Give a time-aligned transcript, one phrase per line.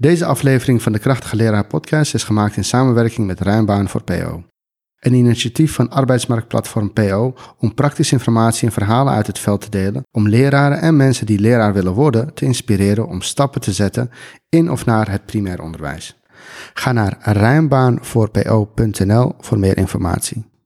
[0.00, 4.44] Deze aflevering van de Krachtige Leraar podcast is gemaakt in samenwerking met Rijnbaan voor PO.
[4.98, 10.02] Een initiatief van arbeidsmarktplatform PO om praktische informatie en verhalen uit het veld te delen,
[10.10, 14.10] om leraren en mensen die leraar willen worden te inspireren om stappen te zetten
[14.48, 16.16] in of naar het primair onderwijs.
[16.74, 20.57] Ga naar rijnbaanvoorpo.nl voor meer informatie.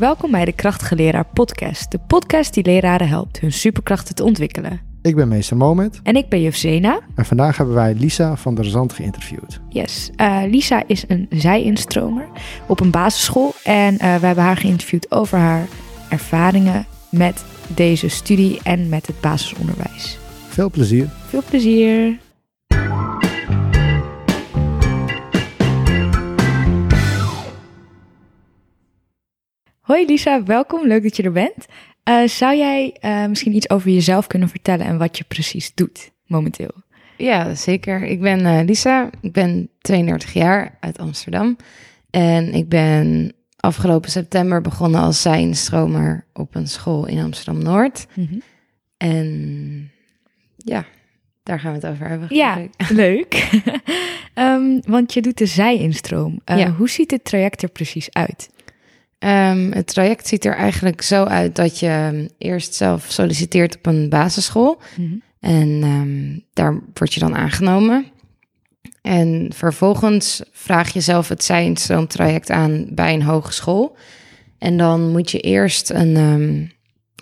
[0.00, 4.80] Welkom bij de Krachtige Leraar Podcast, de podcast die leraren helpt hun superkrachten te ontwikkelen.
[5.02, 7.00] Ik ben meester Moment En ik ben juf Zena.
[7.14, 9.60] en vandaag hebben wij Lisa van der Zand geïnterviewd.
[9.68, 12.28] Yes, eh, Lisa is een zij-instromer
[12.66, 15.66] op een basisschool en eh, we hebben haar geïnterviewd over haar
[16.08, 20.18] ervaringen met deze studie en met het basisonderwijs.
[20.48, 21.08] Veel plezier.
[21.26, 22.18] Veel plezier!
[29.90, 30.86] Hoi Lisa, welkom.
[30.86, 31.66] Leuk dat je er bent.
[32.02, 36.10] Eh, zou jij eh, misschien iets over jezelf kunnen vertellen en wat je precies doet
[36.26, 36.70] momenteel?
[37.16, 38.02] Ja, zeker.
[38.02, 39.10] Ik ben eh, Lisa.
[39.20, 41.56] Ik ben 32 jaar uit Amsterdam.
[42.10, 48.06] En ik ben afgelopen september begonnen als zijnstromer op een school in Amsterdam-Noord.
[48.96, 49.90] En
[50.56, 50.84] ja,
[51.42, 52.28] daar gaan we het over hebben.
[52.30, 52.88] Ja, ik.
[53.04, 53.34] leuk.
[54.34, 56.40] Ehm, want je doet de zij-instroom.
[56.44, 56.70] Ja.
[56.70, 58.50] Hoe ziet het traject er precies uit?
[59.20, 63.86] Ehm, het traject ziet er eigenlijk zo uit dat je ehm, eerst zelf solliciteert op
[63.86, 64.80] een basisschool.
[65.40, 68.06] En ehm, daar word je dan aangenomen.
[69.02, 73.96] En vervolgens vraag je zelf het zijnstroomtraject aan bij een hogeschool.
[74.58, 76.72] En dan moet je eerst een,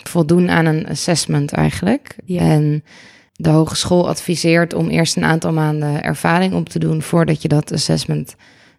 [0.05, 2.17] voldoen aan een assessment eigenlijk.
[2.25, 2.41] Ja.
[2.41, 2.85] En
[3.33, 7.73] de hogeschool adviseert om eerst een aantal maanden ervaring op te doen voordat je dat
[7.73, 8.37] assessment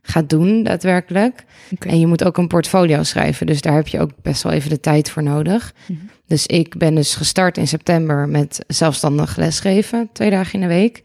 [0.10, 1.44] gaat doen daadwerkelijk.
[1.80, 4.70] En je moet ook een portfolio schrijven, dus daar heb je ook best wel even
[4.70, 5.74] de tijd voor nodig.
[5.88, 6.00] Mhm.
[6.28, 11.02] Dus ik ben dus gestart in september met zelfstandig lesgeven, twee dagen in de week.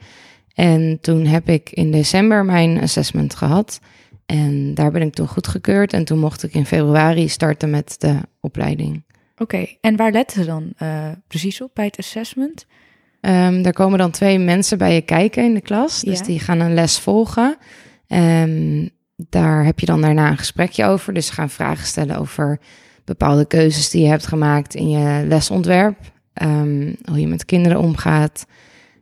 [0.54, 3.80] En toen heb ik in december mijn assessment gehad.
[4.26, 5.92] En daar ben ik toen goedgekeurd.
[5.92, 9.04] En toen mocht ik in februari starten met de opleiding.
[9.38, 12.66] Oké, en waar letten ze dan eh, precies op bij het assessment?
[13.20, 16.00] Ehm er komen dan twee mensen bij je kijken in de klas.
[16.00, 16.24] Dus Ja.
[16.24, 17.56] die gaan een les volgen.
[18.06, 21.14] Ehm, daar heb je dan daarna een gesprekje over.
[21.14, 22.60] Dus ze gaan vragen stellen over
[23.04, 25.96] bepaalde keuzes die je hebt gemaakt in je lesontwerp.
[26.32, 28.46] Ehm, hoe je met kinderen omgaat.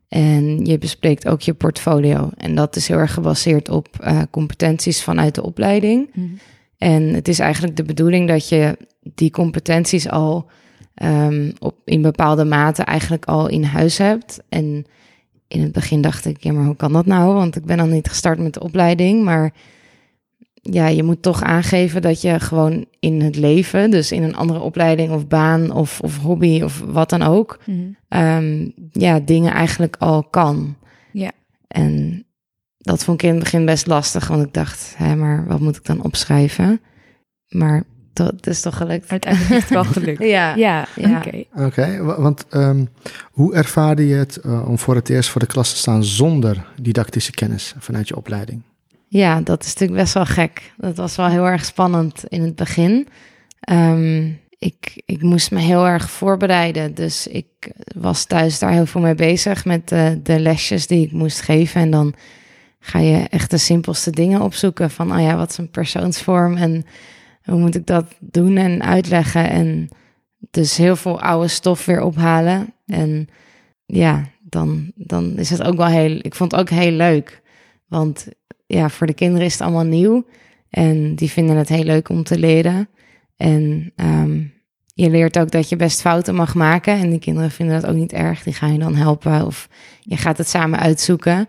[0.09, 2.31] En je bespreekt ook je portfolio.
[2.37, 6.11] En dat is heel erg gebaseerd op eh, competenties vanuit de opleiding.
[6.79, 10.51] En het is eigenlijk de bedoeling dat je die competenties al
[10.95, 14.41] ehm, op, in bepaalde mate eigenlijk al in huis hebt.
[14.49, 14.87] En
[15.49, 17.35] in het begin dacht ik, ja, maar hoe kan dat nou?
[17.35, 19.25] Want ik ben dan niet gestart met de opleiding.
[19.25, 19.53] Maar
[20.65, 24.61] ja, je moet toch aangeven dat je gewoon in het leven, dus in een andere
[24.61, 27.59] opleiding of baan of, of hobby of wat dan ook,
[28.09, 30.77] ehm, ja, dingen eigenlijk al kan.
[31.13, 31.31] Ja.
[31.69, 32.25] En
[32.79, 35.77] dat vond ik in het begin best lastig, want ik dacht, hè, maar wat moet
[35.77, 36.81] ik dan opschrijven?
[37.49, 39.11] Maar dat is toch gelukt.
[39.11, 40.23] Uiteindelijk is het wel gelukt.
[40.37, 40.55] Ja.
[40.55, 41.17] Ja, Ja.
[41.19, 41.45] oké.
[41.65, 42.85] Oké, wa- want ehm,
[43.31, 46.65] hoe ervaarde je het eh, om voor het eerst voor de klas te staan zonder
[46.81, 48.63] didactische kennis vanuit je opleiding?
[49.13, 50.73] Ja, dat is natuurlijk best wel gek.
[50.77, 53.09] Dat was wel heel erg spannend in het begin.
[53.61, 56.95] Ehm, ik, ik moest me heel erg voorbereiden.
[56.95, 61.13] Dus ik was thuis daar heel veel mee bezig met de, de lesjes die ik
[61.13, 61.81] moest geven.
[61.81, 62.15] En dan
[62.81, 64.91] ga je echt de simpelste dingen opzoeken.
[64.91, 66.85] Van, oh ja, wat is een persoonsvorm en
[67.43, 69.51] hoe moet ik dat doen en uitleggen.
[69.51, 69.89] En
[70.51, 72.75] dus heel veel oude stof weer ophalen.
[72.87, 73.29] En
[73.87, 76.19] ja, dan, dan is het ook wel heel...
[76.23, 77.43] Ik vond het ook heel leuk.
[77.93, 78.27] Want
[78.67, 80.27] ja, voor de kinderen is het allemaal nieuw.
[80.71, 82.89] En die vinden het heel leuk om te leren.
[83.37, 84.43] En ehm,
[84.95, 86.99] je leert ook dat je best fouten mag maken.
[86.99, 88.43] En die kinderen vinden dat ook niet erg.
[88.43, 89.47] Die gaan je dan helpen.
[89.47, 89.69] Of
[90.01, 91.49] je gaat het samen uitzoeken.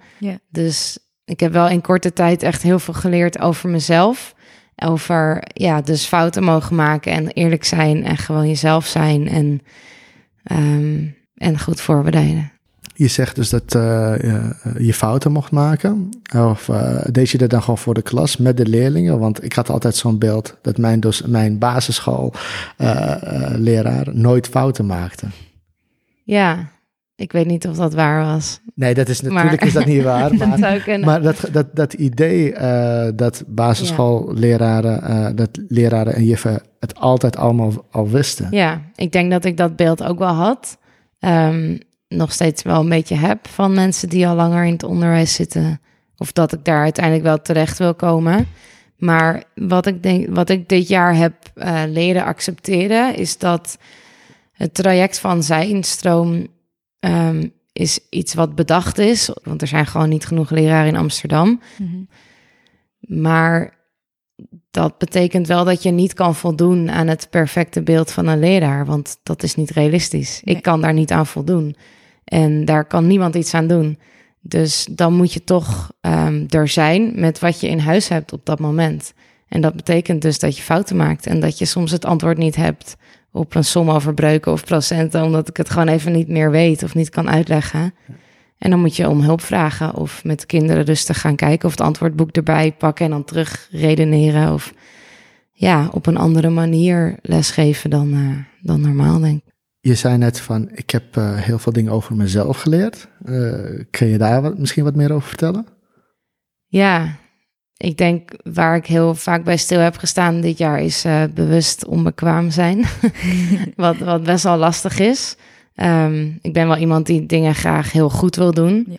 [0.49, 4.35] Dus ik heb wel in korte tijd echt heel veel geleerd over mezelf.
[4.75, 9.27] Over ja, dus fouten mogen maken en eerlijk zijn en gewoon jezelf zijn.
[9.27, 9.61] En,
[10.43, 12.51] ehm, en goed voorbereiden.
[12.95, 13.81] Je zegt dus dat eh,
[14.21, 16.09] je, je fouten mocht maken.
[16.35, 19.19] Of eh, deed je dat dan gewoon voor de klas met de leerlingen?
[19.19, 21.57] Want ik had altijd zo'n beeld dat mijn, dus, mijn
[22.77, 25.25] basisschoolleraar nooit fouten maakte.
[26.23, 26.67] Ja,
[27.15, 28.59] ik weet niet of dat waar was.
[28.75, 30.37] Nee, dat is Maar- natuurlijk is dat niet waar.
[30.37, 31.05] dat Maar, kunnen.
[31.07, 37.37] maar dat, dat, dat idee eh, dat basisschoolleraren, eh, dat leraren en juffen het altijd
[37.37, 38.47] allemaal al wisten.
[38.51, 40.77] Ja, ik denk dat ik dat beeld ook wel had.
[41.19, 41.77] Ehm,
[42.15, 45.81] nog steeds wel een beetje heb van mensen die al langer in het onderwijs zitten.
[46.17, 48.47] Of dat ik daar uiteindelijk wel terecht wil komen.
[48.97, 53.77] Maar wat ik denk, wat ik dit jaar heb eh, leren accepteren, is dat
[54.53, 56.47] Het traject van zijinstroom
[56.99, 61.61] ehm, is iets wat bedacht is, want er zijn gewoon niet genoeg leraren in Amsterdam.
[61.77, 62.03] Mhm.
[63.21, 63.77] Maar
[64.71, 68.85] dat betekent wel dat je niet kan voldoen aan het perfecte beeld van een leraar,
[68.85, 70.41] want dat is niet realistisch.
[70.43, 70.55] Nee.
[70.55, 71.75] Ik kan daar niet aan voldoen.
[72.25, 73.97] En daar kan niemand iets aan doen.
[74.41, 78.45] Dus dan moet je toch ehm, er zijn met wat je in huis hebt op
[78.45, 79.13] dat moment.
[79.47, 82.55] En dat betekent dus dat je fouten maakt en dat je soms het antwoord niet
[82.55, 82.95] hebt
[83.31, 86.83] op een som over breuken of procenten, omdat ik het gewoon even niet meer weet
[86.83, 87.93] of niet kan uitleggen.
[88.57, 91.71] En dan moet je om hulp vragen of met de kinderen rustig gaan kijken of
[91.71, 94.73] het antwoordboek erbij pakken en dan terug redeneren of
[95.51, 99.52] ja, op een andere manier lesgeven dan, eh, dan normaal denk ik.
[99.85, 103.07] Je zei net van, ik heb eh, heel veel dingen over mezelf geleerd.
[103.25, 105.65] Eh, kun je daar wat, misschien wat meer over vertellen?
[106.65, 107.15] Ja,
[107.77, 111.85] ik denk waar ik heel vaak bij stil heb gestaan dit jaar is eh, bewust
[111.85, 112.85] onbekwaam zijn.
[113.75, 115.35] wat, wat best wel lastig is.
[115.75, 118.85] Ehm, ik ben wel iemand die dingen graag heel goed wil doen.
[118.89, 118.95] Ja.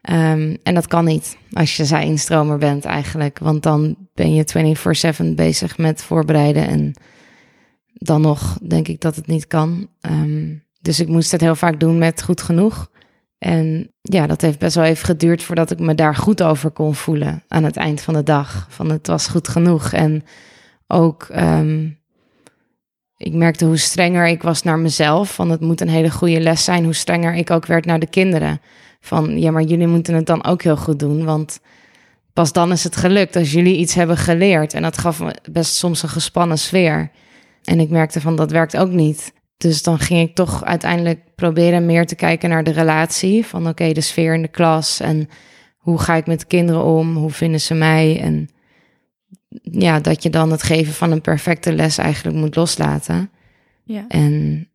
[0.00, 3.38] Ehm, en dat kan niet als je zij-instromer bent eigenlijk.
[3.38, 4.44] Want dan ben je
[5.24, 6.66] 24-7 bezig met voorbereiden.
[6.68, 6.94] En
[8.02, 9.88] dan nog denk ik dat het niet kan.
[10.00, 12.90] Ehm, dus ik moest het heel vaak doen met goed genoeg.
[13.38, 16.94] En ja, dat heeft best wel even geduurd voordat ik me daar goed over kon
[16.94, 18.66] voelen aan het eind van de dag.
[18.70, 19.92] Van het was goed genoeg.
[19.92, 20.24] En
[20.86, 21.88] ook, ehm,
[23.16, 25.34] ik merkte hoe strenger ik was naar mezelf.
[25.34, 26.84] Van het moet een hele goede les zijn.
[26.84, 28.60] Hoe strenger ik ook werd naar de kinderen.
[29.00, 31.24] Van ja, maar jullie moeten het dan ook heel goed doen.
[31.24, 31.60] Want
[32.32, 34.74] pas dan is het gelukt als jullie iets hebben geleerd.
[34.74, 37.10] En dat gaf me best soms een gespannen sfeer.
[37.64, 39.32] En ik merkte van dat werkt ook niet.
[39.56, 43.46] Dus dan ging ik toch uiteindelijk proberen meer te kijken naar de relatie.
[43.46, 45.28] Van oké, de sfeer in de klas en
[45.76, 47.16] hoe ga ik met de kinderen om?
[47.16, 48.20] Hoe vinden ze mij?
[48.20, 48.48] En
[49.62, 53.30] ja, dat je dan het geven van een perfecte les eigenlijk moet loslaten.
[53.84, 54.04] Ja.
[54.08, 54.66] En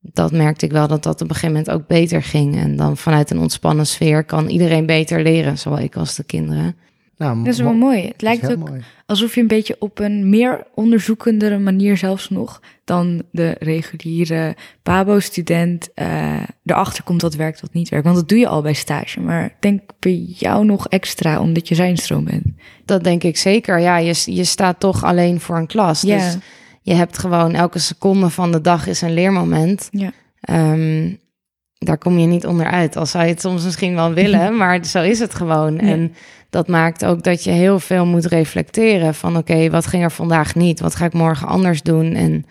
[0.00, 2.56] dat merkte ik wel dat dat op een gegeven moment ook beter ging.
[2.56, 6.76] En dan vanuit een ontspannen sfeer kan iedereen beter leren, zowel ik als de kinderen.
[7.22, 8.06] Nou, Dat is wel mo- mooi.
[8.06, 8.80] Het lijkt ook mooi.
[9.06, 15.88] alsof je een beetje op een meer onderzoekendere manier zelfs nog dan de reguliere Pabo-student
[15.94, 18.04] eh, erachter komt wat werkt, wat niet werkt.
[18.04, 19.20] Want dat doe je al bij stage.
[19.20, 22.44] Maar ik denk bij jou nog extra, omdat je zijnstroom bent.
[22.84, 23.78] Dat denk ik zeker.
[23.80, 26.00] Ja, je, je staat toch alleen voor een klas.
[26.00, 26.16] Ja.
[26.16, 26.36] Dus
[26.82, 29.88] je hebt gewoon elke seconde van de dag is een leermoment.
[29.90, 30.12] Ja.
[30.40, 31.10] Ehm,
[31.84, 32.96] daar kom je niet onderuit.
[32.96, 35.74] Al zou je het soms misschien wel willen, maar zo is het gewoon.
[35.74, 35.80] Ja.
[35.80, 36.14] En
[36.50, 40.54] dat maakt ook dat je heel veel moet reflecteren van oké, wat ging er vandaag
[40.54, 40.80] niet?
[40.80, 42.14] Wat ga ik morgen anders doen?
[42.14, 42.46] En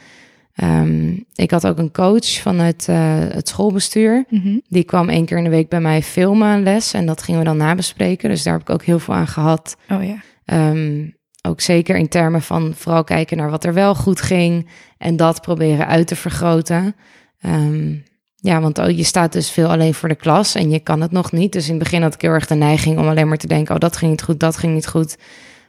[0.56, 4.25] ehm, ik had ook een coach vanuit eh, het schoolbestuur.
[4.30, 4.57] Mhm.
[4.68, 7.39] Die kwam één keer in de week bij mij filmen een les en dat gingen
[7.39, 8.30] we dan nabespreken.
[8.30, 9.77] Dus daar heb ik ook heel veel aan gehad.
[9.89, 10.18] Oh ja.
[10.45, 11.07] Ehm,
[11.42, 15.42] ook zeker in termen van vooral kijken naar wat er wel goed ging en dat
[15.42, 16.95] proberen uit te vergroten.
[17.39, 17.94] Ehm,
[18.41, 21.11] ja, want oh, je staat dus veel alleen voor de klas en je kan het
[21.11, 21.53] nog niet.
[21.53, 23.73] Dus in het begin had ik heel erg de neiging om alleen maar te denken:
[23.73, 25.17] oh, dat ging niet goed, dat ging niet goed.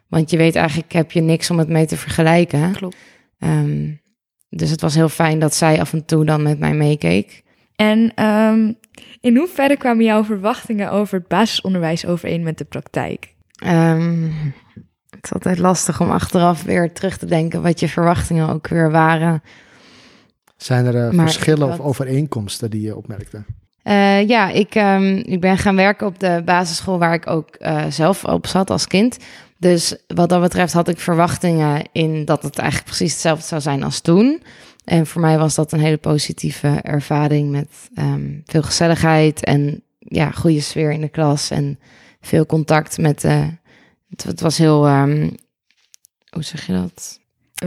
[0.08, 2.72] Want je weet eigenlijk, heb je niks om het mee te vergelijken.
[2.72, 2.96] Klopt.
[3.38, 3.90] Ehm,
[4.48, 7.42] dus het was heel fijn dat zij af en toe dan met mij meekeek.
[7.76, 8.72] En ehm,
[9.20, 13.34] in hoeverre kwamen jouw verwachtingen over het basisonderwijs overeen met de praktijk?
[13.56, 14.30] Ehm,
[15.10, 18.90] het is altijd lastig om achteraf weer terug te denken wat je verwachtingen ook weer
[18.90, 19.42] waren.
[20.62, 23.42] Zijn er eh, verschillen of overeenkomsten die je opmerkte?
[23.82, 27.86] Eh, ja, ik, ehm, ik ben gaan werken op de basisschool waar ik ook eh,
[27.88, 29.16] zelf op zat als kind.
[29.58, 33.82] Dus wat dat betreft had ik verwachtingen in dat het eigenlijk precies hetzelfde zou zijn
[33.82, 34.42] als toen.
[34.84, 40.30] En voor mij was dat een hele positieve ervaring met ehm, veel gezelligheid en ja,
[40.30, 41.78] goede sfeer in de klas en
[42.20, 43.22] veel contact met.
[43.22, 45.30] het, het was heel, ehm,
[46.30, 47.20] hoe zeg je dat?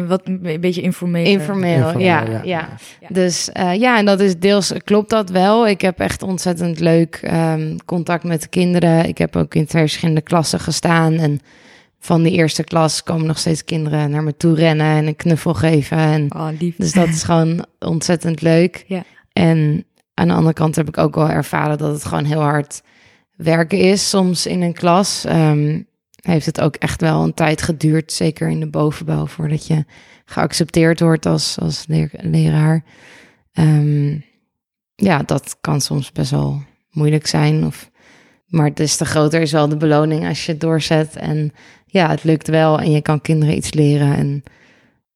[0.07, 1.25] Wat een beetje informeel.
[1.25, 2.41] Informeel, ja, ja.
[2.43, 2.69] ja.
[2.99, 3.07] Ja.
[3.09, 5.67] Dus eh, ja, en dat is deels klopt dat wel.
[5.67, 9.07] Ik heb echt ontzettend leuk ehm, contact met de kinderen.
[9.07, 11.13] Ik heb ook in twee verschillende klassen gestaan.
[11.13, 11.39] En
[11.99, 15.53] van die eerste klas komen nog steeds kinderen naar me toe rennen en een knuffel
[15.53, 15.97] geven.
[15.97, 16.75] En Oh, lief.
[16.75, 18.83] dus dat is gewoon ontzettend leuk.
[18.87, 19.03] Ja.
[19.33, 22.81] En aan de andere kant heb ik ook wel ervaren dat het gewoon heel hard
[23.35, 24.09] werken is.
[24.09, 25.81] Soms in een klas Ehm,
[26.25, 29.86] heeft het ook echt wel een tijd geduurd, zeker in de bovenbouw, voordat je
[30.25, 31.86] geaccepteerd wordt als, als
[32.17, 32.84] leraar.
[33.53, 34.17] Ehm,
[34.96, 37.65] ja, dat kan soms best wel moeilijk zijn.
[37.65, 37.91] Of,
[38.48, 41.15] maar des te groter is wel de beloning als je het doorzet.
[41.15, 41.53] En
[41.86, 44.15] ja, het lukt wel en je kan kinderen iets leren.
[44.15, 44.44] En,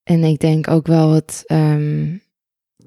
[0.03, 2.07] en ik denk ook wel het ehm,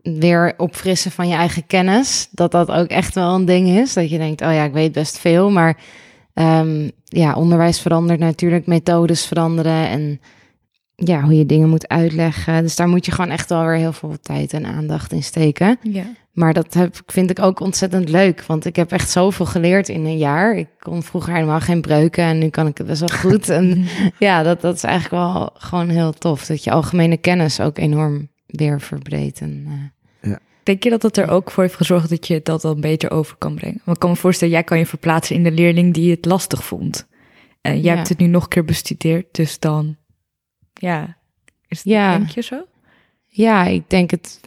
[0.03, 2.29] weer opfrissen van je eigen kennis.
[2.31, 3.93] Dat dat ook echt wel een ding is.
[3.93, 5.51] Dat je denkt, oh ja, ik weet best veel.
[5.51, 5.79] Maar
[6.35, 9.89] ehm, ja, onderwijs verandert natuurlijk, methodes veranderen.
[9.89, 10.21] En
[10.95, 12.63] ja, hoe je dingen moet uitleggen.
[12.63, 15.79] Dus daar moet je gewoon echt wel weer heel veel tijd en aandacht in steken.
[15.83, 16.05] Ja.
[16.33, 18.45] Maar dat heb, vind ik ook ontzettend leuk.
[18.47, 20.57] Want ik heb echt zoveel geleerd in een jaar.
[20.57, 23.49] Ik kon vroeger helemaal geen breuken en nu kan ik het best wel goed.
[23.49, 23.85] en
[24.19, 26.47] ja, dat, dat is eigenlijk wel gewoon heel tof.
[26.47, 29.41] Dat je algemene kennis ook enorm weer verbreedt.
[29.41, 29.73] En, uh...
[30.63, 33.37] Denk je dat dat er ook voor heeft gezorgd dat je dat dan beter over
[33.37, 33.81] kan brengen?
[33.85, 36.65] Want ik kan me voorstellen, jij kan je verplaatsen in de leerling die het lastig
[36.65, 37.07] vond.
[37.61, 37.97] En jij Ja.
[37.97, 39.97] hebt het nu nog een keer bestudeerd, dus dan,
[40.73, 41.17] ja,
[41.69, 42.17] is het, Ja.
[42.19, 42.65] denk je zo?
[43.27, 44.41] Ja, ik denk het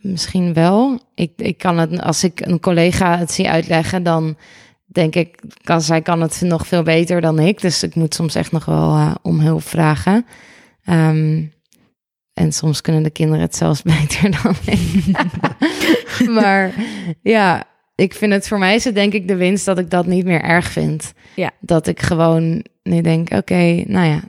[0.00, 1.00] misschien wel.
[1.14, 4.36] Ik, ik kan het, als ik een collega het zie uitleggen, dan
[4.86, 7.60] denk ik, kan, zij kan het nog veel beter dan ik.
[7.60, 10.26] Dus ik moet soms echt nog wel eh, om hulp vragen.
[10.84, 11.44] Ehm,
[12.38, 15.04] en soms kunnen de kinderen het zelfs beter dan ik.
[16.40, 16.74] maar
[17.22, 17.64] ja,
[17.94, 20.24] ik vind het voor mij is het denk ik de winst dat ik dat niet
[20.24, 21.12] meer erg vind.
[21.36, 21.50] Ja.
[21.60, 24.20] Dat ik gewoon nu denk, oké, nou ja,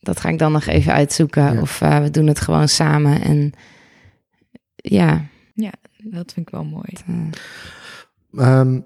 [0.00, 1.54] dat ga ik dan nog even uitzoeken.
[1.54, 1.60] Ja.
[1.60, 3.22] Of eh, we doen het gewoon samen.
[3.22, 3.52] En
[4.76, 5.24] ja,
[6.10, 6.92] Dat vind ik wel mooi.
[7.06, 8.80] eh, Ehm,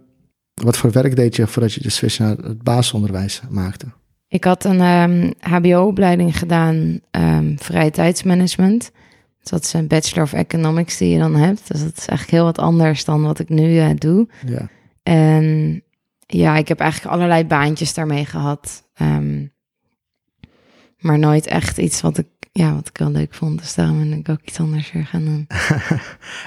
[0.54, 3.86] wat voor werk deed je voordat je de switch naar het basisonderwijs maakte?
[4.28, 8.90] Ik had een ehm, HBO-opleiding gedaan, ehm vrije tijdsmanagement.
[9.40, 11.68] Dus dat is een Bachelor of Economics die je dan hebt.
[11.68, 14.28] Dus dat is eigenlijk heel wat anders dan wat ik nu eh, doe.
[14.46, 14.68] Ja.
[15.02, 15.82] En
[16.26, 18.88] ja, ik heb eigenlijk allerlei baantjes daarmee gehad.
[18.94, 19.46] Ehm,
[20.98, 23.58] maar nooit echt iets wat ik, ja, wat ik wel leuk vond.
[23.58, 25.46] Dus daarom ben ik ook iets anders weer gaan doen.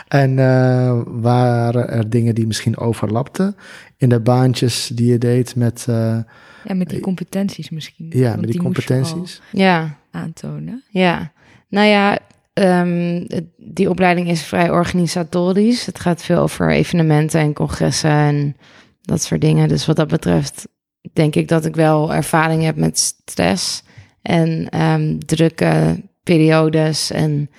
[0.08, 3.56] En eh, waren er dingen die misschien overlapten
[3.98, 6.18] in de baantjes die je deed met, eh,
[6.64, 8.08] Ja, met die competenties misschien.
[8.10, 9.42] ja, Want met die, moest je al competenties?
[9.52, 10.84] Ja, aantonen.
[10.90, 11.32] ja.
[11.70, 12.20] Nou ja,
[12.54, 13.26] ehm,
[13.58, 15.86] die opleiding is vrij organisatorisch.
[15.86, 18.56] Het gaat veel over evenementen en congressen en
[19.02, 19.68] dat soort dingen.
[19.68, 20.68] Dus wat dat betreft
[21.14, 23.84] denk ik dat ik wel ervaring heb met stress
[24.22, 27.12] en ehm, drukke periodes.
[27.12, 27.50] En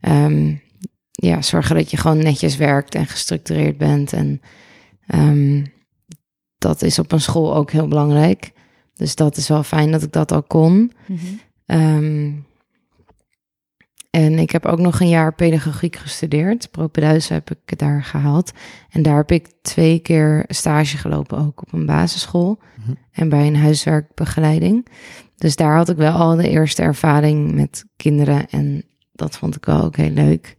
[0.00, 0.54] ehm,
[1.10, 4.12] ja, zorgen dat je gewoon netjes werkt en gestructureerd bent.
[4.12, 4.40] En
[5.06, 5.64] ehm,
[6.58, 8.52] dat is op een school ook heel belangrijk.
[8.94, 10.92] Dus dat is wel fijn dat ik dat al kon.
[11.66, 12.32] Ehm,
[14.10, 16.70] en ik heb ook nog een jaar pedagogiek gestudeerd.
[16.70, 18.52] Propeduise heb ik daar gehaald.
[18.90, 22.58] En daar heb ik twee keer stage gelopen, ook op een basisschool.
[22.78, 22.94] Mhm.
[23.12, 24.86] En bij een huiswerkbegeleiding.
[25.44, 28.50] Dus daar had ik wel al de eerste ervaring met kinderen.
[28.50, 30.56] En dat vond ik wel ook heel leuk.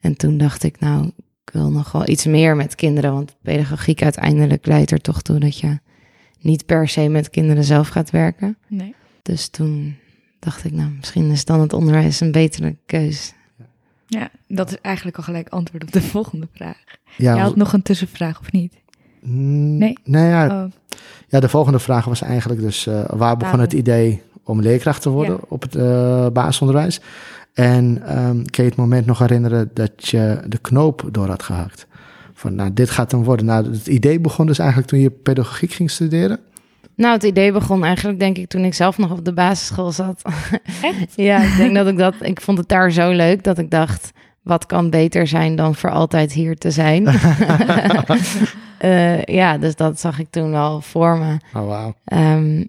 [0.00, 1.06] En toen dacht ik, nou,
[1.44, 3.12] ik wil nog wel iets meer met kinderen.
[3.12, 5.78] Want pedagogiek uiteindelijk leidt er toch toe dat je
[6.40, 8.58] niet per se met kinderen zelf gaat werken.
[8.68, 8.94] Nee.
[9.22, 9.96] Dus toen
[10.38, 13.34] dacht ik, nou, misschien is dan het onderwijs een betere keus.
[14.06, 16.84] Ja, dat is eigenlijk al gelijk antwoord op de volgende vraag.
[17.16, 18.74] Ja, Je had nog een tussenvraag, of niet?
[19.22, 19.98] Nee?
[20.04, 20.70] Nou ja, Oh,
[21.28, 22.86] ja, de volgende vraag was eigenlijk dus...
[22.86, 25.40] eh, waar begon het idee om leerkracht te worden Ja.
[25.48, 27.00] op het eh, basisonderwijs?
[27.54, 31.86] En ehm, kan je het moment nog herinneren dat je de knoop door had gehakt?
[32.34, 33.46] Van, nou, dit gaat dan worden.
[33.46, 36.38] Nou, het idee begon dus eigenlijk toen je pedagogiek ging studeren.
[36.94, 40.22] Nou, het idee begon eigenlijk, denk ik, toen ik zelf nog op de basisschool zat.
[40.82, 41.12] Echt?
[41.30, 44.10] ja, ik denk dat ik dat, ik vond het daar zo leuk dat ik dacht,
[44.42, 47.04] wat kan beter zijn dan voor altijd hier te zijn?
[48.78, 51.36] Eh, ja, dus dat zag ik toen wel voor me.
[51.54, 51.94] Oh, wauw.
[52.04, 52.64] Ehm,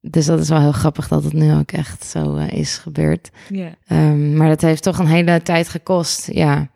[0.00, 3.30] dus dat is wel heel grappig dat het nu ook echt zo eh, is gebeurd.
[3.48, 3.74] Ja.
[3.86, 6.68] Ehm, maar dat heeft toch een hele tijd gekost, ja.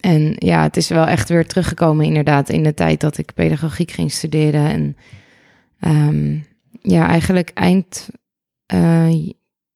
[0.00, 3.90] En ja, het is wel echt weer teruggekomen inderdaad in de tijd dat ik pedagogiek
[3.90, 4.66] ging studeren.
[4.66, 4.96] En
[5.80, 6.38] ehm,
[6.80, 8.08] ja, eigenlijk eind
[8.66, 9.14] eh,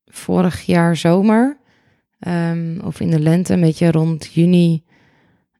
[0.04, 1.56] vorig jaar zomer,
[2.18, 4.84] ehm, of in de lente, een beetje rond juni.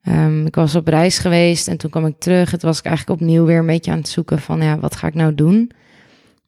[0.08, 2.50] Ehm, ik was op reis geweest en toen kwam ik terug.
[2.50, 5.06] Het was ik eigenlijk opnieuw weer een beetje aan het zoeken van, ja, wat ga
[5.06, 5.70] ik nou doen?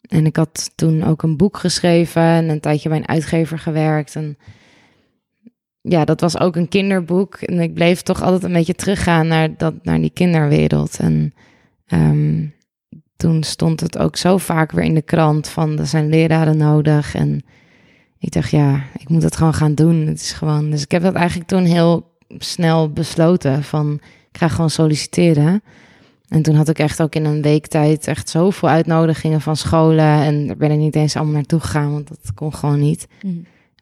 [0.08, 4.16] En ik had toen ook een boek geschreven en een tijdje bij een uitgever gewerkt.
[4.16, 4.38] En
[5.80, 7.34] ja, dat was ook een kinderboek.
[7.34, 10.98] En ik bleef toch altijd een beetje teruggaan naar, dat, naar die kinderwereld.
[10.98, 11.34] En
[11.86, 12.46] ehm,
[13.16, 17.14] toen stond het ook zo vaak weer in de krant van er zijn leraren nodig.
[17.14, 17.44] En
[18.18, 20.06] ik dacht, ja, ik moet het gewoon gaan doen.
[20.06, 20.70] Het is gewoon.
[20.70, 24.00] Dus ik heb dat eigenlijk toen heel snel besloten van
[24.32, 25.62] ik ga gewoon solliciteren.
[26.28, 30.04] En toen had ik echt ook in een week tijd echt zoveel uitnodigingen van scholen.
[30.22, 33.06] En daar ben ik niet eens allemaal naartoe gegaan, want dat kon gewoon niet.
[33.22, 33.34] Mhm.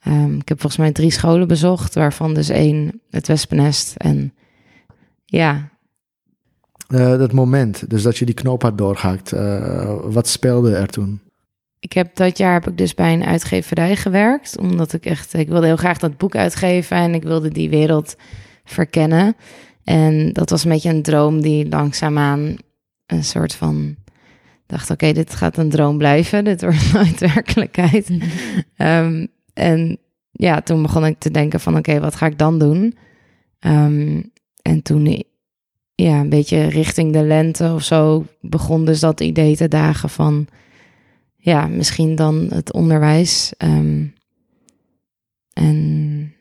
[0.02, 3.94] Ehm, ik heb volgens mij drie scholen bezocht, waarvan dus één het Wespennest.
[3.96, 4.32] En
[5.24, 5.68] ja,
[6.88, 9.32] Eh, dat moment, dus dat je die knoop had doorgehakt.
[9.32, 11.20] eh, wat speelde er toen?
[11.80, 15.48] Ik heb dat jaar heb ik dus bij een uitgeverij gewerkt, omdat ik echt, ik
[15.48, 18.16] wilde heel graag dat boek uitgeven en ik wilde die wereld
[18.64, 19.36] verkennen.
[19.84, 22.56] En dat was een beetje een droom die langzaamaan
[23.06, 23.96] een soort van
[24.66, 28.10] dacht, oké, dit gaat een droom blijven, dit wordt nooit werkelijkheid.
[28.76, 29.98] Ehm, en
[30.30, 32.96] ja, toen begon ik te denken van oké, wat ga ik dan doen?
[33.58, 34.22] Ehm,
[34.62, 35.24] en toen
[35.94, 40.46] ja, een beetje richting de lente of zo begon dus dat idee te dagen van
[41.40, 43.52] ja, misschien dan het onderwijs.
[43.56, 44.04] Ehm,
[45.52, 46.32] en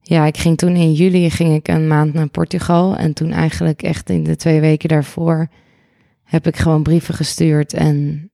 [0.00, 2.96] ja, ik ging toen in juli ging ik een maand naar Portugal.
[2.96, 5.48] En toen eigenlijk echt in de twee weken daarvoor
[6.22, 8.30] heb ik gewoon brieven gestuurd en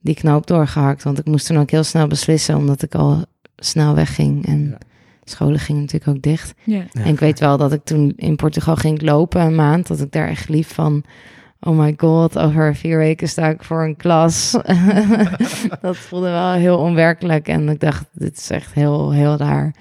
[0.00, 1.02] die knoop doorgehakt.
[1.02, 3.24] Want ik moest toen ook heel snel beslissen, omdat ik al
[3.56, 4.46] snel wegging.
[4.46, 4.78] En ja.
[5.24, 6.54] scholen gingen natuurlijk ook dicht.
[6.64, 6.84] Ja.
[6.92, 10.12] En ik weet wel dat ik toen in Portugal ging lopen een maand, dat ik
[10.12, 11.04] daar echt lief van
[11.60, 14.50] oh my god, over vier weken sta ik voor een klas.
[15.80, 17.48] dat voelde wel heel onwerkelijk.
[17.48, 19.74] En ik dacht, dit is echt heel, heel raar.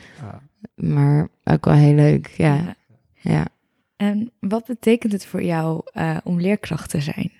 [0.76, 2.76] Maar ook wel heel leuk, ja.
[3.14, 3.46] ja.
[3.96, 7.32] En wat betekent het voor jou uh, om leerkracht te zijn?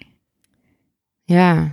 [1.24, 1.72] Ja,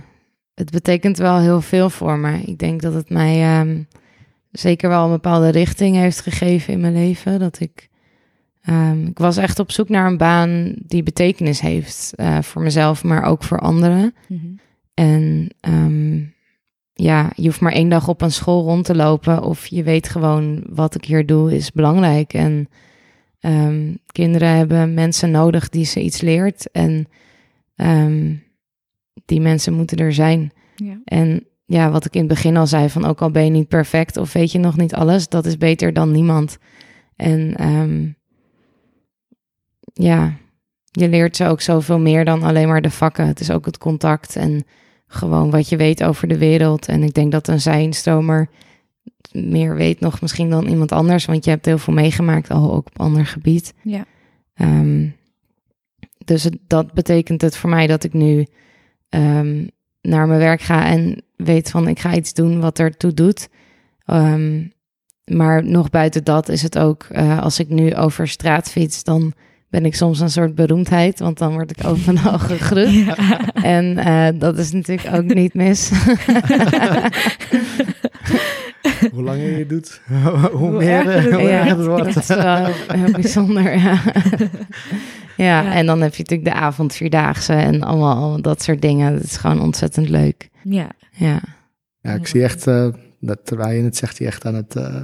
[0.53, 2.41] het betekent wel heel veel voor me.
[2.41, 3.87] Ik denk dat het mij um,
[4.51, 7.39] zeker wel een bepaalde richting heeft gegeven in mijn leven.
[7.39, 7.89] Dat ik
[8.69, 13.03] Um, ik was echt op zoek naar een baan die betekenis heeft uh, voor mezelf,
[13.03, 14.13] maar ook voor anderen.
[14.27, 14.59] Mm -hmm.
[14.93, 16.33] En um,
[16.93, 20.09] ja, je hoeft maar één dag op een school rond te lopen of je weet
[20.09, 22.33] gewoon wat ik hier doe is belangrijk.
[22.33, 22.69] En
[23.39, 27.07] um, kinderen hebben mensen nodig die ze iets leert en
[29.25, 30.51] die mensen moeten er zijn.
[30.75, 30.99] Ja.
[31.05, 33.67] En ja, wat ik in het begin al zei, van ook al ben je niet
[33.67, 36.57] perfect of weet je nog niet alles, dat is beter dan niemand.
[37.15, 37.55] En
[40.01, 40.33] ja,
[40.91, 43.27] je leert ze ook zoveel meer dan alleen maar de vakken.
[43.27, 44.65] Het is ook het contact en
[45.07, 46.87] gewoon wat je weet over de wereld.
[46.87, 48.49] En ik denk dat een zijnstromer
[49.31, 52.87] meer weet nog misschien dan iemand anders, want je hebt heel veel meegemaakt al ook
[52.87, 53.73] op ander gebied.
[53.81, 54.05] Ja.
[54.55, 55.15] Um,
[56.25, 58.45] dus dat betekent het voor mij dat ik nu
[59.09, 59.69] um,
[60.01, 63.49] naar mijn werk ga en weet van ik ga iets doen wat ertoe doet.
[64.05, 64.73] Um,
[65.25, 69.33] maar nog buiten dat is het ook, uh, als ik nu over straat fiets, dan
[69.69, 73.15] ben ik soms een soort beroemdheid, want dan word ik overal gegroet.
[73.53, 75.91] En uh, dat is natuurlijk ook niet mis.
[79.11, 80.01] hoe langer je doet,
[80.59, 82.13] hoe, meer, het, hoe ja, het wordt.
[82.13, 83.79] Dat is wel heel bijzonder, ja.
[83.79, 84.01] ja.
[85.37, 85.73] ja.
[85.73, 89.13] en dan heb je natuurlijk de avondvierdaagse en allemaal dat soort dingen.
[89.13, 90.49] Dat is gewoon ontzettend leuk.
[90.63, 90.89] Ja.
[91.11, 91.39] Ja,
[92.01, 92.87] ja ik zie echt, uh,
[93.19, 94.75] dat terwijl je het zegt, je echt aan het...
[94.75, 94.95] Uh,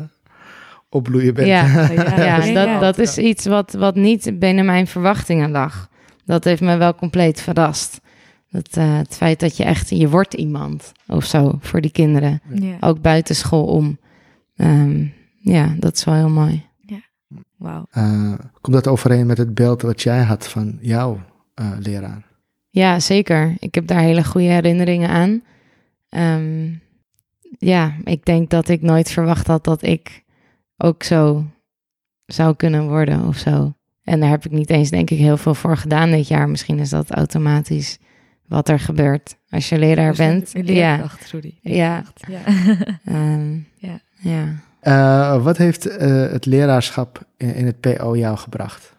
[0.91, 1.47] opbloeien bent.
[1.47, 1.91] Ja,
[2.23, 5.89] ja, dat, dat is iets wat, wat niet binnen mijn verwachtingen lag.
[6.25, 8.01] Dat heeft me wel compleet verrast.
[8.49, 12.41] Dat, uh, het feit dat je echt, je wordt iemand of zo voor die kinderen.
[12.53, 12.77] Ja.
[12.79, 13.97] Ook buiten school om.
[14.55, 16.65] Um, ja, dat is wel heel mooi.
[16.79, 17.01] Ja,
[17.57, 17.85] wauw.
[17.97, 21.19] Uh, komt dat overeen met het beeld wat jij had van jouw
[21.61, 22.25] uh, leraar?
[22.69, 23.55] Ja, zeker.
[23.59, 25.41] Ik heb daar hele goede herinneringen aan.
[26.09, 26.81] Um,
[27.57, 30.23] ja, ik denk dat ik nooit verwacht had dat ik
[30.81, 31.45] ook zo
[32.25, 33.73] zou kunnen worden of zo.
[34.03, 36.49] En daar heb ik niet eens, denk ik, heel veel voor gedaan dit jaar.
[36.49, 37.97] Misschien is dat automatisch
[38.47, 40.51] wat er gebeurt als je leraar dus bent.
[40.53, 41.61] Leerkracht, ja.
[41.61, 42.03] Ja.
[43.05, 43.33] Ja.
[43.33, 43.99] um, ja.
[44.19, 44.59] ja.
[44.83, 48.95] Uh, wat heeft uh, het leraarschap in, in, het PO jou gebracht?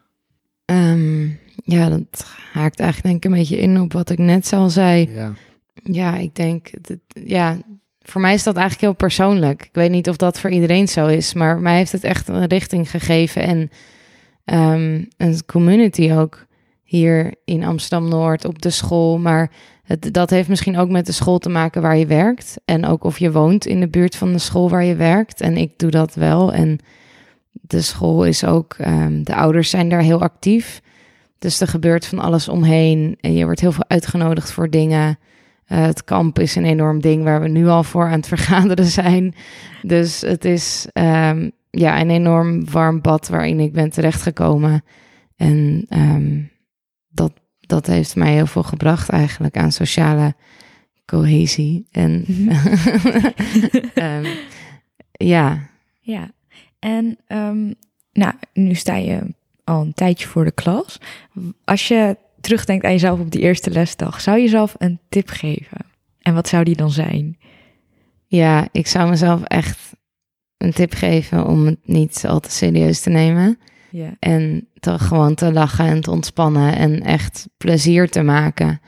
[0.65, 4.71] Um, ja, dat haakt eigenlijk denk ik een beetje in op wat ik net al
[4.71, 5.11] zei.
[5.15, 5.33] Ja,
[5.83, 7.57] ja ik denk, dat, ja,
[8.03, 9.63] voor mij is dat eigenlijk heel persoonlijk.
[9.63, 12.47] Ik weet niet of dat voor iedereen zo is, maar mij heeft het echt een
[12.47, 13.71] richting gegeven en
[14.45, 16.47] um, een community ook
[16.83, 19.19] hier in Amsterdam Noord op de school.
[19.19, 19.51] Maar
[19.99, 23.19] dat heeft misschien ook met de school te maken waar je werkt en ook of
[23.19, 25.41] je woont in de buurt van de school waar je werkt.
[25.41, 26.53] En ik doe dat wel.
[26.53, 26.79] En
[27.53, 30.81] de school is ook, um, de ouders zijn daar heel actief.
[31.39, 35.19] Dus er gebeurt van alles omheen en je wordt heel veel uitgenodigd voor dingen.
[35.73, 38.85] Uh, het kamp is een enorm ding waar we nu al voor aan het vergaderen
[39.03, 39.35] zijn.
[39.83, 44.85] Dus het is um, ja, een enorm warm bad waarin ik ben terechtgekomen.
[45.37, 46.51] En um,
[47.09, 50.35] dat, dat heeft mij heel veel gebracht eigenlijk aan sociale
[51.07, 51.87] cohesie.
[51.91, 52.25] En
[53.95, 54.27] um,
[55.33, 55.71] ja.
[56.01, 56.31] Ja,
[56.79, 57.19] en
[58.13, 61.01] nou, nu sta je al een tijdje voor de klas.
[61.65, 65.79] Als je terugdenkt aan jezelf op die eerste lesdag, zou je jezelf een tip geven?
[66.21, 67.39] En wat zou die dan zijn?
[68.27, 69.93] Ja, ik zou mezelf echt
[70.57, 73.59] een tip geven om het niet al te serieus te nemen.
[73.91, 74.17] Ja.
[74.19, 78.81] En te, gewoon te lachen en te ontspannen en echt plezier te maken.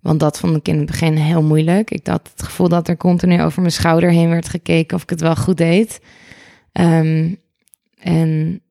[0.00, 1.90] Want dat vond ik in het begin heel moeilijk.
[1.90, 5.10] Ik had het gevoel dat er continu over mijn schouder heen werd gekeken of ik
[5.10, 6.00] het wel goed deed.
[6.72, 7.40] Um,
[7.98, 8.61] en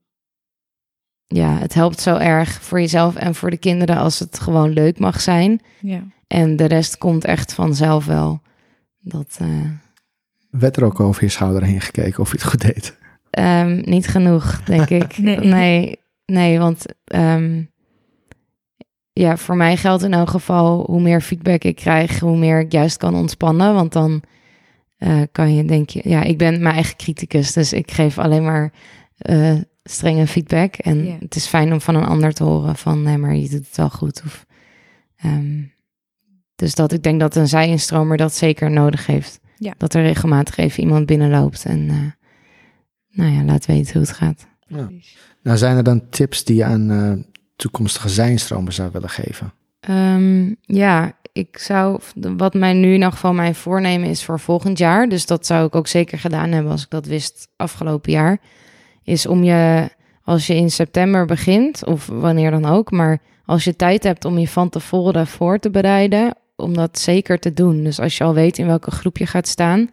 [1.34, 5.00] ja, het helpt zo erg voor jezelf en voor de kinderen als het gewoon leuk
[5.00, 5.62] mag zijn.
[5.80, 6.04] Ja.
[6.28, 8.42] En de rest komt echt vanzelf wel.
[9.00, 9.48] Dat, uh,
[10.50, 12.98] Werd er ook over je schouder heen gekeken of je het goed deed?
[13.30, 15.18] Ehm, niet genoeg, denk ik.
[15.18, 15.40] Nee.
[15.40, 16.00] nee.
[16.26, 17.64] nee, want ehm,
[19.14, 22.72] ja, voor mij geldt in elk geval hoe meer feedback ik krijg, hoe meer ik
[22.72, 23.74] juist kan ontspannen.
[23.74, 24.24] Want dan
[24.98, 28.44] eh, kan je, denk je, ja, ik ben mijn eigen criticus, dus ik geef alleen
[28.44, 28.72] maar
[29.18, 30.76] eh, strenge feedback.
[30.76, 33.68] En het is fijn om van een ander te horen van, nee, maar je doet
[33.68, 34.22] het wel goed.
[34.26, 34.46] Of,
[35.16, 35.62] ehm,
[36.56, 39.40] dus dat ik denk dat een zijinstromer dat zeker nodig heeft.
[39.58, 39.74] Ja.
[39.78, 42.28] Dat er regelmatig even iemand binnenloopt en eh,
[43.10, 44.48] nou ja, laat weten hoe het gaat.
[44.68, 44.90] Ja.
[45.44, 47.14] Nou, zijn er dan tips die je aan eh,
[47.56, 49.54] toekomstige zijnstromers zou willen geven?
[49.80, 54.78] Ehm, ja, ik zou, wat mij nu in elk geval mijn voornemen is voor volgend
[54.78, 58.40] jaar, dus dat zou ik ook zeker gedaan hebben als ik dat wist afgelopen jaar,
[59.04, 59.90] is om je,
[60.24, 64.38] als je in september begint, of wanneer dan ook, maar als je tijd hebt om
[64.38, 67.84] je van tevoren voor te bereiden, om dat zeker te doen.
[67.84, 69.90] Dus als je al weet in welke groep je gaat staan,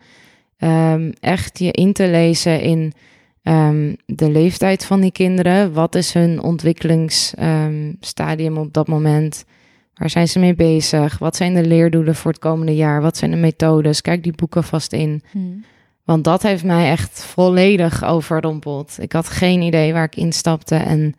[0.57, 2.93] ehm, echt je in te lezen in
[3.43, 5.73] ehm, de leeftijd van die kinderen.
[5.73, 9.45] Wat is hun ontwikkelingsstadium op dat moment?
[9.95, 11.19] Waar zijn ze mee bezig?
[11.19, 13.03] Wat zijn de leerdoelen voor het komende jaar?
[13.03, 14.01] Wat zijn de methodes?
[14.01, 15.23] Kijk die boeken vast in.
[15.31, 15.65] Hmm.
[16.09, 18.97] Want dat heeft mij echt volledig overrompeld.
[19.01, 20.75] Ik had geen idee waar ik instapte.
[20.75, 21.15] En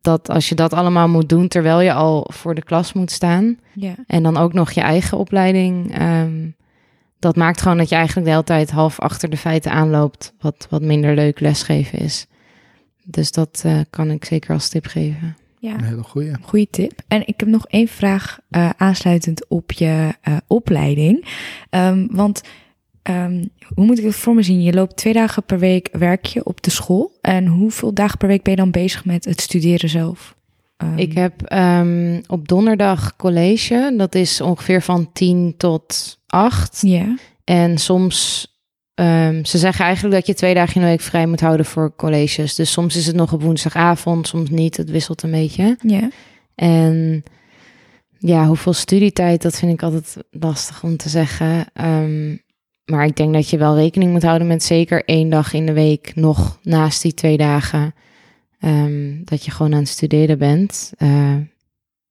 [0.00, 3.58] dat als je dat allemaal moet doen terwijl je al voor de klas moet staan.
[3.72, 3.94] Ja.
[4.06, 5.98] En dan ook nog je eigen opleiding.
[5.98, 6.48] ehm,
[7.18, 10.32] dat maakt gewoon dat je eigenlijk de hele tijd half achter de feiten aanloopt.
[10.40, 12.26] Wat, wat minder leuk lesgeven is.
[13.04, 15.36] Dus dat eh, kan ik zeker als tip geven.
[15.58, 15.74] ja.
[15.74, 16.32] Een hele goeie.
[16.42, 17.00] Goeie tip.
[17.06, 21.24] En ik heb nog één vraag eh, aansluitend op je eh, opleiding.
[21.70, 22.42] Ehm, want
[23.08, 23.44] ehm,
[23.74, 24.62] hoe moet ik het voor me zien?
[24.62, 27.12] Je loopt twee dagen per week werk je op de school.
[27.20, 30.36] En hoeveel dagen per week ben je dan bezig met het studeren zelf?
[30.76, 33.94] Ehm, Ik heb ehm, op donderdag college.
[33.96, 36.78] Dat is ongeveer van 10 tot 8.
[36.80, 37.16] Ja.
[37.44, 38.46] En soms,
[39.42, 42.54] ze zeggen eigenlijk dat je twee dagen in de week vrij moet houden voor colleges.
[42.54, 44.76] Dus soms is het nog op woensdagavond, soms niet.
[44.76, 45.76] Het wisselt een beetje.
[45.82, 46.08] Ja.
[46.54, 47.22] En
[48.18, 51.66] ja, hoeveel studietijd, dat vind ik altijd lastig om te zeggen.
[52.90, 55.72] Maar ik denk dat je wel rekening moet houden met zeker één dag in de
[55.72, 57.94] week nog naast die twee dagen.
[58.60, 60.92] ehm, dat je gewoon aan het studeren bent.
[60.96, 61.34] Eh,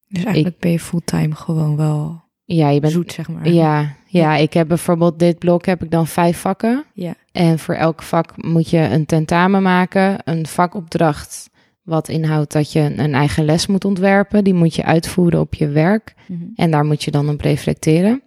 [0.08, 2.94] Dus eigenlijk ben je fulltime gewoon wel ja, je bent.
[2.94, 3.50] zoet, zeg maar.
[3.50, 6.86] Ja, ja, ik heb bijvoorbeeld dit blok heb ik dan vijf vakken.
[6.94, 7.16] Ja.
[7.32, 11.50] En voor elk vak moet je een tentamen maken, een vakopdracht.
[11.84, 14.44] Wat inhoudt dat je een eigen les moet ontwerpen.
[14.44, 16.14] Die moet je uitvoeren op je werk.
[16.28, 16.44] Mhm.
[16.56, 18.22] En daar moet je dan op reflecteren.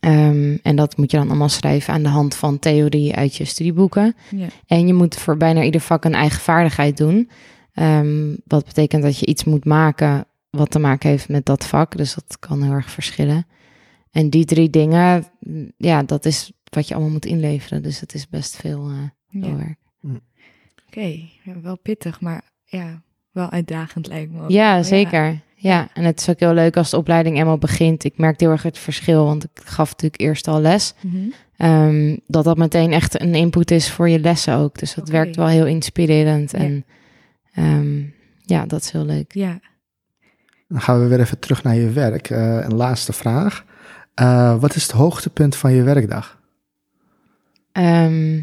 [0.00, 3.44] Ehm, en dat moet je dan allemaal schrijven aan de hand van theorie uit je
[3.44, 4.14] studieboeken.
[4.30, 4.46] Ja.
[4.66, 7.30] En je moet voor bijna ieder vak een eigen vaardigheid doen.
[7.72, 11.96] Ehm, wat betekent dat je iets moet maken wat te maken heeft met dat vak.
[11.96, 13.46] Dus dat kan heel erg verschillen.
[14.10, 17.82] En die drie dingen, mm, ja, dat is wat je allemaal moet inleveren.
[17.82, 18.96] Dus het is best veel, eh,
[19.40, 19.56] veel Ja.
[19.56, 19.78] werk.
[20.86, 24.50] Oké, ja, wel pittig, maar ja, wel uitdagend lijkt me ook.
[24.50, 25.40] Ja, zeker.
[25.60, 25.88] Ja.
[25.94, 28.04] en het is ook heel leuk als de opleiding eenmaal begint.
[28.04, 30.94] Ik merk heel erg het verschil, want ik gaf natuurlijk eerst al les.
[31.00, 31.16] Mhm.
[31.56, 34.78] Ehm, dat dat meteen echt een input is voor je lessen ook.
[34.78, 36.50] Dus dat werkt wel heel inspirerend.
[36.50, 36.58] Ja.
[36.58, 36.84] En
[37.54, 37.98] ehm,
[38.42, 39.32] ja, dat is heel leuk.
[39.34, 39.60] Ja,
[40.68, 42.30] Dan gaan we weer even terug naar je werk.
[42.30, 43.64] Eh, een laatste vraag.
[44.14, 46.38] Eh, wat is het hoogtepunt van je werkdag?
[47.72, 48.40] Ehm,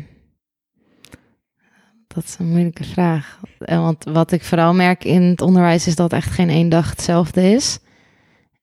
[2.16, 3.40] dat is een moeilijke vraag.
[3.60, 6.90] Eh, Want wat ik vooral merk in het onderwijs is dat echt geen één dag
[6.90, 7.80] hetzelfde is.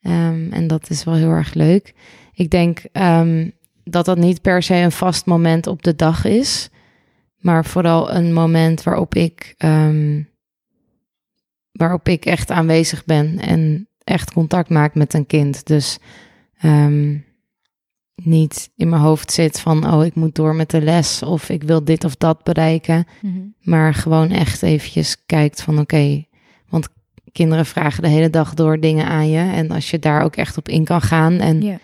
[0.03, 1.95] Ehm, en dat is wel heel erg leuk.
[2.33, 3.49] Ik denk ehm,
[3.85, 6.69] dat dat niet per se een vast moment op de dag is,
[7.37, 10.23] maar vooral een moment waarop ik, ehm,
[11.73, 15.67] waarop ik echt aanwezig ben en echt contact maak met een kind.
[15.67, 15.99] Dus
[18.15, 21.63] niet in mijn hoofd zit van, oh, ik moet door met de les of ik
[21.63, 23.07] wil dit of dat bereiken.
[23.21, 23.39] Mhm.
[23.61, 26.25] Maar gewoon echt eventjes kijkt van, oké,
[26.69, 26.89] want
[27.33, 29.53] kinderen vragen de hele dag door dingen aan je.
[29.53, 31.81] En als je daar ook echt op in kan gaan en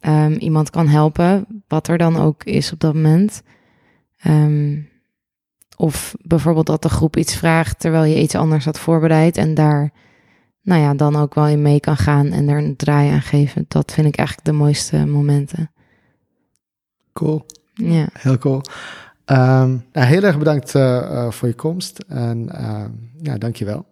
[0.00, 3.42] ehm, iemand kan helpen, wat er dan ook is op dat moment.
[4.18, 4.78] Ehm,
[5.76, 9.92] of bijvoorbeeld dat de groep iets vraagt terwijl je iets anders had voorbereid en daar,
[10.62, 13.64] nou ja, dan ook wel in mee kan gaan en er een draai aan geven.
[13.68, 15.70] Dat vind ik eigenlijk de mooiste momenten.
[17.12, 18.06] Cool, Ja.
[18.12, 18.60] heel cool.
[19.24, 22.84] Ehm, nou, heel erg bedankt eh, eh, voor je komst en uh,
[23.22, 23.86] ja, dankjewel.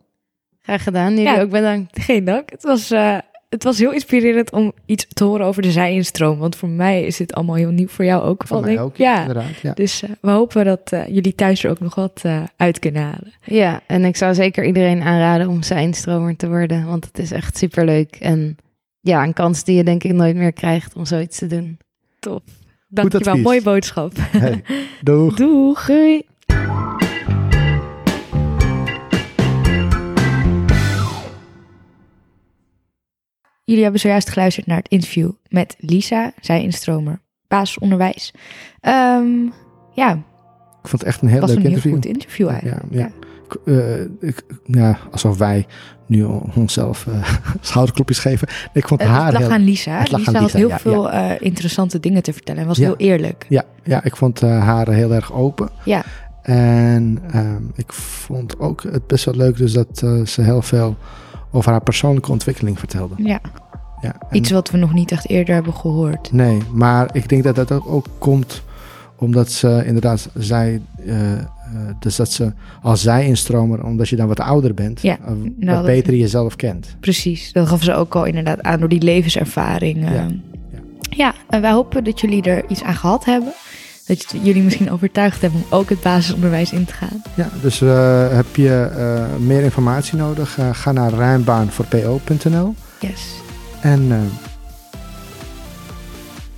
[0.61, 1.11] Graag gedaan.
[1.11, 1.41] Jullie Ja.
[1.41, 2.03] ook bedankt.
[2.03, 2.51] Geen dank.
[2.51, 3.19] Het was, eh,
[3.51, 6.39] het was heel inspirerend om iets te horen over de zijinstroom.
[6.39, 7.89] Want voor mij is dit allemaal heel nieuw.
[7.89, 8.47] Voor jou ook.
[8.49, 8.99] Wel, mij denk ook, ik.
[8.99, 9.21] Ja.
[9.21, 9.61] inderdaad.
[9.63, 9.73] Ja.
[9.73, 13.03] Dus eh, we hopen dat eh, jullie thuis er ook nog wat eh, uit kunnen
[13.03, 13.33] halen.
[13.45, 17.57] Ja, en ik zou zeker iedereen aanraden om zijnstromer te worden, want het is echt
[17.57, 18.17] superleuk.
[18.17, 18.57] En
[19.01, 21.79] ja, een kans die je denk ik nooit meer krijgt om zoiets te doen.
[22.19, 22.43] Top.
[22.89, 24.13] Dankjewel, mooie boodschap.
[24.17, 24.63] Hey,
[25.03, 25.37] doeg.
[25.45, 25.87] Doeg.
[25.87, 26.27] Doei!
[33.71, 38.33] Jullie hebben zojuist geluisterd naar het interview met Lisa, zij instromer basisonderwijs.
[38.81, 39.29] Ehm,
[39.95, 40.11] ja,
[40.83, 41.95] Ik vond het echt een heel was leuk een heel interview.
[41.95, 42.93] goed interview Ja, eigenlijk.
[42.93, 43.11] ja.
[43.45, 45.67] Ik, eh, ik, ja, alsof wij
[46.07, 48.49] nu onszelf eh, schouderklopjes geven.
[48.73, 49.51] Ik vond Eh, haar het lag heel...
[49.51, 49.99] aan Lisa.
[49.99, 52.67] het lag Lisa aan had Lisa, heel ja, veel eh, interessante dingen te vertellen en
[52.67, 52.85] was Ja.
[52.85, 53.47] heel eerlijk.
[53.49, 55.71] Ja, ja, ik vond eh, haar heel erg open.
[55.85, 56.03] Ja.
[56.43, 60.97] En ehm, ik vond ook het best wel leuk dus dat eh, ze heel veel
[61.51, 63.15] over haar persoonlijke ontwikkeling vertelde.
[63.17, 63.41] Ja,
[64.03, 66.33] Ja, iets wat we nog niet echt eerder hebben gehoord.
[66.33, 68.63] Nee, maar ik denk dat dat ook, komt
[69.17, 71.47] omdat ze inderdaad zei, eh, eh,
[71.99, 75.37] dus dat ze als zij instromer, omdat je dan wat ouder bent, Ja, eh, wat
[75.57, 76.97] nou, dat- beter jezelf kent.
[77.01, 80.05] Precies, dat gaf ze ook al inderdaad aan door die levenservaring.
[80.07, 80.15] eh.
[80.15, 80.27] Ja,
[81.11, 81.35] ja.
[81.49, 83.53] en wij hopen dat jullie er iets aan gehad hebben.
[84.11, 87.23] Dat jullie misschien overtuigd hebben om ook het basisonderwijs in te gaan.
[87.35, 90.59] Ja, dus eh, heb je eh, meer informatie nodig?
[90.59, 93.23] eh, ga naar ruimbaanvoorpo.nl Yes.
[93.81, 94.31] en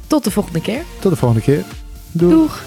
[0.07, 0.83] Tot de volgende keer.
[0.99, 1.65] tot de volgende keer.
[2.13, 2.63] Doeg.